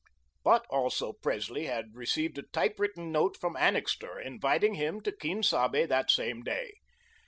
But 0.43 0.65
also 0.71 1.13
Presley 1.13 1.67
had 1.67 1.93
received 1.93 2.39
a 2.39 2.51
typewritten 2.51 3.11
note 3.11 3.37
from 3.37 3.55
Annixter, 3.55 4.19
inviting 4.19 4.73
him 4.73 5.01
to 5.01 5.11
Quien 5.11 5.43
Sabe 5.43 5.85
that 5.87 6.09
same 6.09 6.41
day. 6.41 6.73